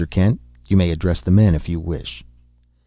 [0.09, 2.25] Kent, you may address the men if you wish."